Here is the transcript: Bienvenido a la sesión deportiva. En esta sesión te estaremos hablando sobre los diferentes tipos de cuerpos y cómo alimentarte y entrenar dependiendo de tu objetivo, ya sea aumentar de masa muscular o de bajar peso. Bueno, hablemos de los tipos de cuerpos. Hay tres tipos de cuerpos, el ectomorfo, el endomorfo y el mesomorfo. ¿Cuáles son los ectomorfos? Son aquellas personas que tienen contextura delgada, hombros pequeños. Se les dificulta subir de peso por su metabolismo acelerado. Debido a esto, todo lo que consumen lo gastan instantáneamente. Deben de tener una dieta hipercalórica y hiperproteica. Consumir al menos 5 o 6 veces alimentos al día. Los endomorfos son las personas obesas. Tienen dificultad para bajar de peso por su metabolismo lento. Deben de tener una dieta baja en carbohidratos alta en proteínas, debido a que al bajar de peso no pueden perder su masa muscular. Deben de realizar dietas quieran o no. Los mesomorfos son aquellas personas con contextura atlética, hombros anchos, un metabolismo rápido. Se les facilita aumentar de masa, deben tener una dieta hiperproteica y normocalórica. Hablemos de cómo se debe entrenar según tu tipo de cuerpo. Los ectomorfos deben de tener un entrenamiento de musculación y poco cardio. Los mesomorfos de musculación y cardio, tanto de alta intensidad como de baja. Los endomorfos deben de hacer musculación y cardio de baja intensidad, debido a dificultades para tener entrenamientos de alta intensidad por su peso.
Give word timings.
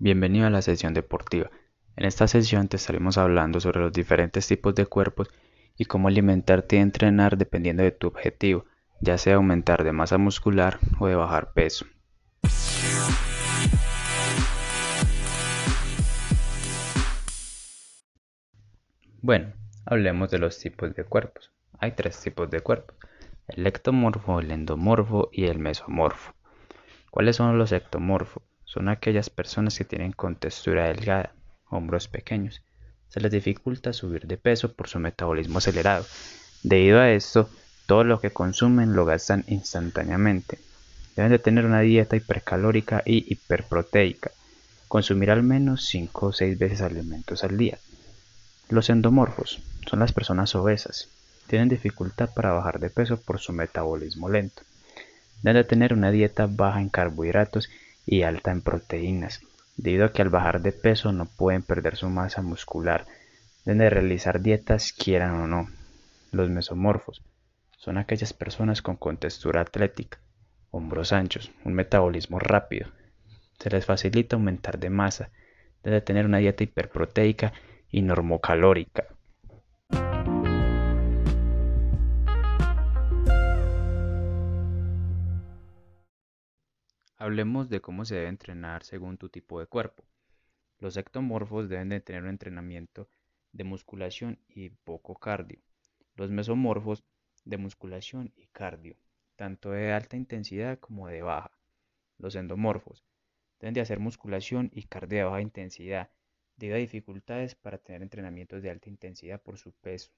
Bienvenido 0.00 0.46
a 0.46 0.50
la 0.50 0.62
sesión 0.62 0.94
deportiva. 0.94 1.50
En 1.96 2.04
esta 2.04 2.28
sesión 2.28 2.68
te 2.68 2.76
estaremos 2.76 3.18
hablando 3.18 3.58
sobre 3.58 3.80
los 3.80 3.92
diferentes 3.92 4.46
tipos 4.46 4.72
de 4.76 4.86
cuerpos 4.86 5.28
y 5.76 5.86
cómo 5.86 6.06
alimentarte 6.06 6.76
y 6.76 6.78
entrenar 6.78 7.36
dependiendo 7.36 7.82
de 7.82 7.90
tu 7.90 8.06
objetivo, 8.06 8.64
ya 9.00 9.18
sea 9.18 9.34
aumentar 9.34 9.82
de 9.82 9.90
masa 9.90 10.16
muscular 10.16 10.78
o 11.00 11.08
de 11.08 11.16
bajar 11.16 11.52
peso. 11.52 11.84
Bueno, 19.20 19.52
hablemos 19.84 20.30
de 20.30 20.38
los 20.38 20.60
tipos 20.60 20.94
de 20.94 21.02
cuerpos. 21.02 21.50
Hay 21.80 21.90
tres 21.96 22.20
tipos 22.20 22.48
de 22.48 22.60
cuerpos, 22.60 22.96
el 23.48 23.66
ectomorfo, 23.66 24.38
el 24.38 24.52
endomorfo 24.52 25.28
y 25.32 25.46
el 25.46 25.58
mesomorfo. 25.58 26.34
¿Cuáles 27.10 27.34
son 27.34 27.58
los 27.58 27.72
ectomorfos? 27.72 28.47
Son 28.68 28.90
aquellas 28.90 29.30
personas 29.30 29.78
que 29.78 29.86
tienen 29.86 30.12
contextura 30.12 30.88
delgada, 30.88 31.32
hombros 31.70 32.06
pequeños. 32.06 32.60
Se 33.08 33.18
les 33.18 33.32
dificulta 33.32 33.94
subir 33.94 34.26
de 34.26 34.36
peso 34.36 34.74
por 34.74 34.88
su 34.88 34.98
metabolismo 34.98 35.56
acelerado. 35.56 36.04
Debido 36.62 37.00
a 37.00 37.10
esto, 37.10 37.48
todo 37.86 38.04
lo 38.04 38.20
que 38.20 38.30
consumen 38.30 38.94
lo 38.94 39.06
gastan 39.06 39.44
instantáneamente. 39.48 40.58
Deben 41.16 41.32
de 41.32 41.38
tener 41.38 41.64
una 41.64 41.80
dieta 41.80 42.16
hipercalórica 42.16 43.02
y 43.06 43.32
hiperproteica. 43.32 44.32
Consumir 44.86 45.30
al 45.30 45.42
menos 45.42 45.86
5 45.86 46.26
o 46.26 46.32
6 46.34 46.58
veces 46.58 46.82
alimentos 46.82 47.44
al 47.44 47.56
día. 47.56 47.78
Los 48.68 48.90
endomorfos 48.90 49.62
son 49.88 50.00
las 50.00 50.12
personas 50.12 50.54
obesas. 50.54 51.08
Tienen 51.46 51.70
dificultad 51.70 52.28
para 52.34 52.52
bajar 52.52 52.80
de 52.80 52.90
peso 52.90 53.18
por 53.18 53.40
su 53.40 53.54
metabolismo 53.54 54.28
lento. 54.28 54.62
Deben 55.40 55.62
de 55.62 55.64
tener 55.64 55.94
una 55.94 56.10
dieta 56.10 56.46
baja 56.46 56.82
en 56.82 56.90
carbohidratos 56.90 57.70
alta 58.24 58.50
en 58.50 58.62
proteínas, 58.62 59.42
debido 59.76 60.06
a 60.06 60.12
que 60.12 60.22
al 60.22 60.30
bajar 60.30 60.62
de 60.62 60.72
peso 60.72 61.12
no 61.12 61.26
pueden 61.26 61.62
perder 61.62 61.96
su 61.96 62.08
masa 62.08 62.42
muscular. 62.42 63.06
Deben 63.64 63.78
de 63.78 63.90
realizar 63.90 64.40
dietas 64.40 64.92
quieran 64.92 65.34
o 65.40 65.46
no. 65.46 65.68
Los 66.32 66.50
mesomorfos 66.50 67.22
son 67.76 67.98
aquellas 67.98 68.32
personas 68.32 68.82
con 68.82 68.96
contextura 68.96 69.60
atlética, 69.60 70.18
hombros 70.70 71.12
anchos, 71.12 71.52
un 71.64 71.74
metabolismo 71.74 72.38
rápido. 72.38 72.88
Se 73.58 73.70
les 73.70 73.86
facilita 73.86 74.36
aumentar 74.36 74.78
de 74.78 74.90
masa, 74.90 75.30
deben 75.82 76.04
tener 76.04 76.26
una 76.26 76.38
dieta 76.38 76.64
hiperproteica 76.64 77.52
y 77.90 78.02
normocalórica. 78.02 79.06
Hablemos 87.20 87.68
de 87.68 87.80
cómo 87.80 88.04
se 88.04 88.14
debe 88.14 88.28
entrenar 88.28 88.84
según 88.84 89.18
tu 89.18 89.28
tipo 89.28 89.58
de 89.58 89.66
cuerpo. 89.66 90.04
Los 90.78 90.96
ectomorfos 90.96 91.68
deben 91.68 91.88
de 91.88 92.00
tener 92.00 92.22
un 92.22 92.28
entrenamiento 92.28 93.08
de 93.50 93.64
musculación 93.64 94.38
y 94.46 94.70
poco 94.70 95.16
cardio. 95.16 95.58
Los 96.14 96.30
mesomorfos 96.30 97.02
de 97.44 97.56
musculación 97.56 98.32
y 98.36 98.46
cardio, 98.46 98.96
tanto 99.34 99.72
de 99.72 99.92
alta 99.92 100.16
intensidad 100.16 100.78
como 100.78 101.08
de 101.08 101.22
baja. 101.22 101.50
Los 102.18 102.36
endomorfos 102.36 103.04
deben 103.58 103.74
de 103.74 103.80
hacer 103.80 103.98
musculación 103.98 104.70
y 104.72 104.84
cardio 104.84 105.18
de 105.18 105.24
baja 105.24 105.40
intensidad, 105.40 106.10
debido 106.56 106.76
a 106.76 106.78
dificultades 106.78 107.56
para 107.56 107.78
tener 107.78 108.02
entrenamientos 108.02 108.62
de 108.62 108.70
alta 108.70 108.90
intensidad 108.90 109.42
por 109.42 109.58
su 109.58 109.72
peso. 109.72 110.12